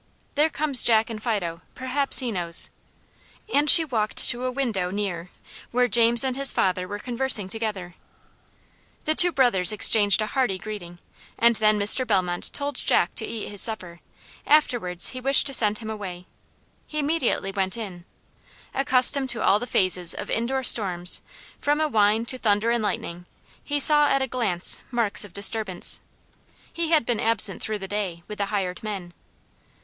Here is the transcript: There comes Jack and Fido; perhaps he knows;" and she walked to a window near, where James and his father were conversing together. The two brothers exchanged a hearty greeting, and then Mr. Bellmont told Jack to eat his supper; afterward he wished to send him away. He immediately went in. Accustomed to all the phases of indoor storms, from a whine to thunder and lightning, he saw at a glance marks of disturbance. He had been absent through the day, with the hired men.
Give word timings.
There 0.33 0.49
comes 0.49 0.81
Jack 0.81 1.11
and 1.11 1.21
Fido; 1.21 1.61
perhaps 1.75 2.17
he 2.17 2.31
knows;" 2.31 2.71
and 3.53 3.69
she 3.69 3.85
walked 3.85 4.17
to 4.29 4.45
a 4.45 4.51
window 4.51 4.89
near, 4.89 5.29
where 5.69 5.87
James 5.87 6.23
and 6.23 6.35
his 6.35 6.51
father 6.51 6.87
were 6.87 6.97
conversing 6.97 7.47
together. 7.47 7.93
The 9.05 9.13
two 9.13 9.31
brothers 9.31 9.71
exchanged 9.71 10.19
a 10.23 10.25
hearty 10.25 10.57
greeting, 10.57 10.97
and 11.37 11.55
then 11.57 11.79
Mr. 11.79 12.03
Bellmont 12.07 12.51
told 12.51 12.77
Jack 12.77 13.13
to 13.17 13.27
eat 13.27 13.49
his 13.49 13.61
supper; 13.61 13.99
afterward 14.47 15.03
he 15.03 15.21
wished 15.21 15.45
to 15.45 15.53
send 15.53 15.77
him 15.77 15.89
away. 15.91 16.25
He 16.87 16.97
immediately 16.97 17.51
went 17.51 17.77
in. 17.77 18.05
Accustomed 18.73 19.29
to 19.29 19.43
all 19.43 19.59
the 19.59 19.67
phases 19.67 20.15
of 20.15 20.31
indoor 20.31 20.63
storms, 20.63 21.21
from 21.59 21.79
a 21.79 21.87
whine 21.87 22.25
to 22.25 22.39
thunder 22.39 22.71
and 22.71 22.81
lightning, 22.81 23.27
he 23.63 23.79
saw 23.79 24.07
at 24.09 24.23
a 24.23 24.25
glance 24.27 24.81
marks 24.89 25.23
of 25.23 25.31
disturbance. 25.33 26.01
He 26.73 26.89
had 26.89 27.05
been 27.05 27.19
absent 27.19 27.61
through 27.61 27.77
the 27.77 27.87
day, 27.87 28.23
with 28.27 28.39
the 28.39 28.47
hired 28.47 28.81
men. 28.81 29.13